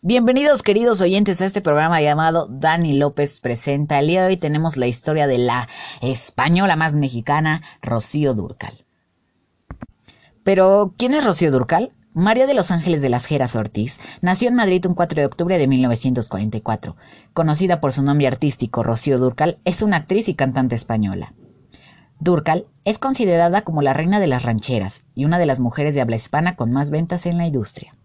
Bienvenidos 0.00 0.62
queridos 0.62 1.00
oyentes 1.00 1.40
a 1.40 1.44
este 1.44 1.60
programa 1.60 2.00
llamado 2.00 2.46
Dani 2.48 2.96
López 2.96 3.40
Presenta. 3.40 3.98
El 3.98 4.06
día 4.06 4.22
de 4.22 4.28
hoy 4.28 4.36
tenemos 4.36 4.76
la 4.76 4.86
historia 4.86 5.26
de 5.26 5.38
la 5.38 5.68
española 6.00 6.76
más 6.76 6.94
mexicana, 6.94 7.62
Rocío 7.82 8.32
Durcal. 8.32 8.86
Pero, 10.44 10.94
¿quién 10.96 11.14
es 11.14 11.24
Rocío 11.24 11.50
Durcal? 11.50 11.94
María 12.14 12.46
de 12.46 12.54
los 12.54 12.70
Ángeles 12.70 13.02
de 13.02 13.08
las 13.08 13.26
Geras 13.26 13.56
Ortiz 13.56 13.98
nació 14.20 14.48
en 14.48 14.54
Madrid 14.54 14.86
un 14.86 14.94
4 14.94 15.20
de 15.20 15.26
octubre 15.26 15.58
de 15.58 15.66
1944. 15.66 16.94
Conocida 17.32 17.80
por 17.80 17.90
su 17.90 18.04
nombre 18.04 18.28
artístico 18.28 18.84
Rocío 18.84 19.18
Durcal, 19.18 19.58
es 19.64 19.82
una 19.82 19.96
actriz 19.96 20.28
y 20.28 20.34
cantante 20.34 20.76
española. 20.76 21.34
Durcal 22.20 22.66
es 22.84 22.98
considerada 22.98 23.62
como 23.62 23.82
la 23.82 23.94
reina 23.94 24.20
de 24.20 24.28
las 24.28 24.44
rancheras 24.44 25.02
y 25.16 25.24
una 25.24 25.40
de 25.40 25.46
las 25.46 25.58
mujeres 25.58 25.96
de 25.96 26.02
habla 26.02 26.14
hispana 26.14 26.54
con 26.54 26.70
más 26.70 26.90
ventas 26.90 27.26
en 27.26 27.36
la 27.36 27.48
industria. 27.48 27.96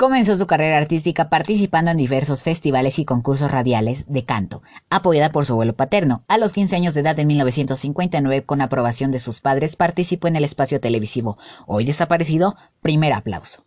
Comenzó 0.00 0.34
su 0.34 0.46
carrera 0.46 0.78
artística 0.78 1.28
participando 1.28 1.90
en 1.90 1.98
diversos 1.98 2.42
festivales 2.42 2.98
y 2.98 3.04
concursos 3.04 3.50
radiales 3.50 4.06
de 4.08 4.24
canto, 4.24 4.62
apoyada 4.88 5.30
por 5.30 5.44
su 5.44 5.52
abuelo 5.52 5.76
paterno. 5.76 6.24
A 6.26 6.38
los 6.38 6.54
15 6.54 6.74
años 6.74 6.94
de 6.94 7.02
edad 7.02 7.18
en 7.18 7.26
1959, 7.26 8.44
con 8.46 8.62
aprobación 8.62 9.12
de 9.12 9.18
sus 9.18 9.42
padres, 9.42 9.76
participó 9.76 10.26
en 10.26 10.36
el 10.36 10.44
espacio 10.44 10.80
televisivo, 10.80 11.36
hoy 11.66 11.84
desaparecido, 11.84 12.56
Primer 12.80 13.12
Aplauso. 13.12 13.66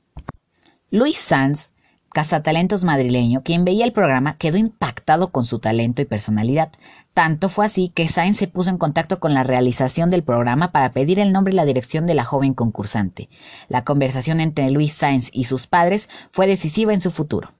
Luis 0.89 1.19
Sanz 1.19 1.69
cazatalentos 2.13 2.83
madrileño, 2.83 3.41
quien 3.43 3.65
veía 3.65 3.85
el 3.85 3.91
programa 3.91 4.37
quedó 4.37 4.57
impactado 4.57 5.31
con 5.31 5.45
su 5.45 5.59
talento 5.59 6.01
y 6.01 6.05
personalidad. 6.05 6.71
Tanto 7.13 7.49
fue 7.49 7.65
así 7.65 7.89
que 7.89 8.07
Sainz 8.07 8.37
se 8.37 8.47
puso 8.47 8.69
en 8.69 8.77
contacto 8.77 9.19
con 9.19 9.33
la 9.33 9.43
realización 9.43 10.09
del 10.09 10.23
programa 10.23 10.71
para 10.71 10.93
pedir 10.93 11.19
el 11.19 11.31
nombre 11.31 11.53
y 11.53 11.55
la 11.55 11.65
dirección 11.65 12.05
de 12.05 12.13
la 12.13 12.23
joven 12.23 12.53
concursante. 12.53 13.29
La 13.67 13.83
conversación 13.83 14.39
entre 14.39 14.69
Luis 14.69 14.93
Sainz 14.93 15.29
y 15.33 15.45
sus 15.45 15.67
padres 15.67 16.07
fue 16.31 16.47
decisiva 16.47 16.93
en 16.93 17.01
su 17.01 17.11
futuro. 17.11 17.53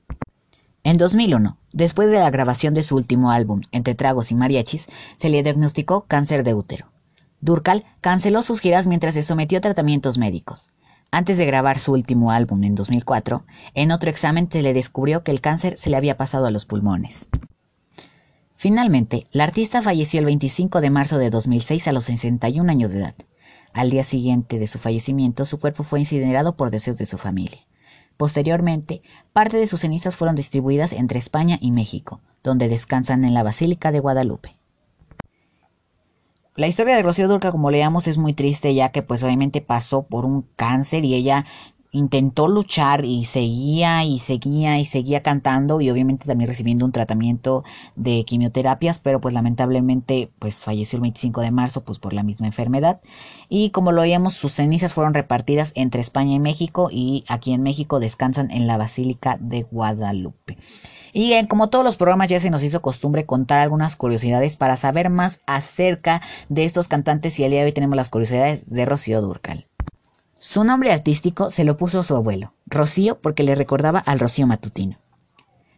En 0.83 0.97
2001, 0.97 1.57
después 1.71 2.09
de 2.11 2.19
la 2.19 2.29
grabación 2.29 2.73
de 2.73 2.83
su 2.83 2.95
último 2.95 3.31
álbum, 3.31 3.61
Entre 3.71 3.95
Tragos 3.95 4.31
y 4.31 4.35
Mariachis, 4.35 4.87
se 5.17 5.29
le 5.29 5.41
diagnosticó 5.41 6.05
cáncer 6.07 6.43
de 6.43 6.53
útero. 6.53 6.91
Durcal 7.39 7.85
canceló 8.01 8.41
sus 8.41 8.59
giras 8.59 8.85
mientras 8.85 9.13
se 9.13 9.23
sometió 9.23 9.57
a 9.57 9.61
tratamientos 9.61 10.17
médicos. 10.17 10.72
Antes 11.13 11.37
de 11.37 11.45
grabar 11.45 11.77
su 11.77 11.91
último 11.91 12.31
álbum 12.31 12.63
en 12.63 12.73
2004, 12.73 13.45
en 13.75 13.91
otro 13.91 14.09
examen 14.09 14.49
se 14.51 14.63
le 14.63 14.73
descubrió 14.73 15.23
que 15.23 15.29
el 15.29 15.41
cáncer 15.41 15.77
se 15.77 15.91
le 15.91 15.97
había 15.97 16.17
pasado 16.17 16.47
a 16.47 16.49
los 16.49 16.65
pulmones. 16.65 17.27
Finalmente, 18.55 19.27
la 19.31 19.43
artista 19.43 19.83
falleció 19.83 20.21
el 20.21 20.25
25 20.25 20.81
de 20.81 20.89
marzo 20.89 21.19
de 21.19 21.29
2006 21.29 21.87
a 21.87 21.91
los 21.91 22.05
61 22.05 22.67
años 22.67 22.89
de 22.89 23.01
edad. 23.01 23.13
Al 23.75 23.91
día 23.91 24.03
siguiente 24.03 24.57
de 24.57 24.65
su 24.65 24.79
fallecimiento, 24.79 25.45
su 25.45 25.59
cuerpo 25.59 25.83
fue 25.83 25.99
incinerado 25.99 26.55
por 26.55 26.71
deseos 26.71 26.97
de 26.97 27.05
su 27.05 27.19
familia. 27.19 27.59
Posteriormente, 28.17 29.03
parte 29.33 29.57
de 29.57 29.67
sus 29.67 29.81
cenizas 29.81 30.15
fueron 30.15 30.35
distribuidas 30.35 30.93
entre 30.93 31.19
España 31.19 31.59
y 31.61 31.69
México, 31.69 32.21
donde 32.43 32.69
descansan 32.69 33.23
en 33.23 33.35
la 33.35 33.43
Basílica 33.43 33.91
de 33.91 33.99
Guadalupe. 33.99 34.57
La 36.55 36.67
historia 36.67 36.95
de 36.95 37.01
Rocío 37.01 37.27
Durca, 37.27 37.51
como 37.51 37.71
leamos, 37.71 38.05
es 38.05 38.19
muy 38.19 38.33
triste 38.33 38.75
ya 38.75 38.89
que 38.89 39.01
pues 39.01 39.23
obviamente 39.23 39.59
pasó 39.59 40.03
por 40.03 40.23
un 40.23 40.43
cáncer 40.55 41.03
y 41.03 41.15
ella 41.15 41.45
intentó 41.93 42.47
luchar 42.47 43.05
y 43.05 43.23
seguía 43.25 44.03
y 44.03 44.19
seguía 44.19 44.79
y 44.79 44.85
seguía 44.85 45.21
cantando 45.21 45.79
y 45.79 45.89
obviamente 45.91 46.25
también 46.25 46.49
recibiendo 46.49 46.85
un 46.85 46.91
tratamiento 46.91 47.63
de 47.95 48.25
quimioterapias, 48.25 48.99
pero 48.99 49.21
pues 49.21 49.33
lamentablemente 49.33 50.31
pues 50.39 50.63
falleció 50.63 50.97
el 50.97 51.03
25 51.03 51.41
de 51.41 51.51
marzo 51.51 51.85
pues 51.85 51.99
por 51.99 52.13
la 52.13 52.23
misma 52.23 52.47
enfermedad 52.47 52.99
y 53.47 53.69
como 53.69 53.91
lo 53.91 54.01
veíamos 54.01 54.33
sus 54.33 54.53
cenizas 54.53 54.95
fueron 54.95 55.13
repartidas 55.13 55.71
entre 55.75 56.01
España 56.01 56.33
y 56.33 56.39
México 56.39 56.89
y 56.91 57.23
aquí 57.27 57.53
en 57.53 57.61
México 57.61 57.99
descansan 57.99 58.49
en 58.49 58.65
la 58.65 58.77
Basílica 58.77 59.37
de 59.39 59.61
Guadalupe. 59.61 60.57
Y 61.13 61.45
como 61.45 61.69
todos 61.69 61.85
los 61.85 61.95
programas 61.95 62.27
ya 62.27 62.39
se 62.39 62.49
nos 62.49 62.63
hizo 62.63 62.81
costumbre 62.81 63.27
contar 63.27 63.59
algunas 63.59 63.95
curiosidades 63.95 64.55
para 64.55 64.77
saber 64.77 65.11
más 65.11 65.41
acerca 65.45 66.23
de 66.49 66.65
estos 66.65 66.87
cantantes 66.87 67.39
y 67.39 67.43
el 67.43 67.51
día 67.51 67.59
de 67.59 67.67
hoy 67.67 67.71
tenemos 67.71 67.95
las 67.95 68.09
curiosidades 68.09 68.65
de 68.65 68.85
Rocío 68.85 69.21
Durcal. 69.21 69.67
Su 70.45 70.65
nombre 70.65 70.91
artístico 70.91 71.49
se 71.49 71.63
lo 71.63 71.77
puso 71.77 72.03
su 72.03 72.17
abuelo, 72.17 72.53
Rocío 72.65 73.21
porque 73.21 73.43
le 73.43 73.55
recordaba 73.55 73.99
al 73.99 74.19
Rocío 74.19 74.45
matutino. 74.45 74.99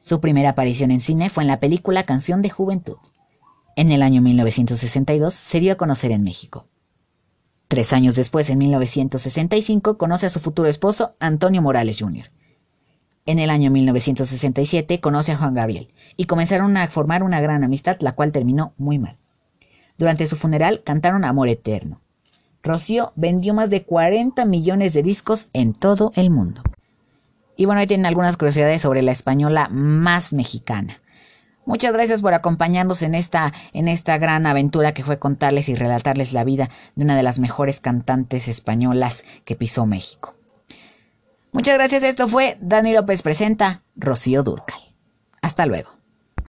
Su 0.01 0.19
primera 0.19 0.49
aparición 0.49 0.89
en 0.89 1.01
cine 1.01 1.29
fue 1.29 1.43
en 1.43 1.49
la 1.49 1.59
película 1.59 2.01
Canción 2.01 2.41
de 2.41 2.49
Juventud. 2.49 2.97
En 3.75 3.91
el 3.91 4.01
año 4.01 4.23
1962 4.23 5.35
se 5.35 5.59
dio 5.59 5.73
a 5.73 5.75
conocer 5.75 6.09
en 6.09 6.23
México. 6.23 6.67
Tres 7.67 7.93
años 7.93 8.15
después, 8.15 8.49
en 8.49 8.57
1965, 8.57 9.99
conoce 9.99 10.25
a 10.25 10.31
su 10.31 10.39
futuro 10.39 10.67
esposo, 10.67 11.15
Antonio 11.19 11.61
Morales 11.61 11.99
Jr. 11.99 12.31
En 13.27 13.37
el 13.37 13.51
año 13.51 13.69
1967 13.69 14.99
conoce 14.99 15.33
a 15.33 15.37
Juan 15.37 15.53
Gabriel 15.53 15.93
y 16.17 16.25
comenzaron 16.25 16.75
a 16.75 16.87
formar 16.87 17.21
una 17.21 17.39
gran 17.39 17.63
amistad, 17.63 17.97
la 17.99 18.15
cual 18.15 18.31
terminó 18.31 18.73
muy 18.77 18.97
mal. 18.97 19.19
Durante 19.99 20.25
su 20.25 20.35
funeral 20.35 20.81
cantaron 20.83 21.23
Amor 21.23 21.49
Eterno. 21.49 22.01
Rocío 22.65 23.13
vendió 23.15 23.53
más 23.53 23.69
de 23.69 23.83
40 23.83 24.43
millones 24.45 24.93
de 24.93 25.03
discos 25.03 25.49
en 25.53 25.73
todo 25.73 26.11
el 26.15 26.29
mundo. 26.29 26.63
Y 27.55 27.65
bueno, 27.65 27.79
ahí 27.79 27.87
tienen 27.87 28.05
algunas 28.05 28.35
curiosidades 28.35 28.81
sobre 28.81 29.01
la 29.01 29.11
española 29.11 29.69
más 29.71 30.33
mexicana. 30.33 31.01
Muchas 31.65 31.93
gracias 31.93 32.21
por 32.21 32.33
acompañarnos 32.33 33.01
en 33.01 33.15
esta, 33.15 33.53
en 33.73 33.87
esta 33.87 34.17
gran 34.17 34.45
aventura 34.45 34.93
que 34.93 35.03
fue 35.03 35.17
contarles 35.17 35.69
y 35.69 35.75
relatarles 35.75 36.33
la 36.33 36.43
vida 36.43 36.69
de 36.95 37.05
una 37.05 37.15
de 37.15 37.23
las 37.23 37.39
mejores 37.39 37.79
cantantes 37.79 38.47
españolas 38.47 39.23
que 39.45 39.55
pisó 39.55 39.85
México. 39.85 40.35
Muchas 41.51 41.75
gracias. 41.75 42.03
Esto 42.03 42.27
fue 42.27 42.57
Dani 42.61 42.93
López 42.93 43.21
Presenta 43.21 43.83
Rocío 43.95 44.43
Durcal. 44.43 44.79
Hasta 45.41 45.65
luego. 45.65 45.91